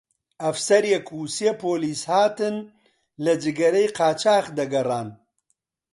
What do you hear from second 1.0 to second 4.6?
و سێ پۆلیس هاتن لە جگەرەی قاچاغ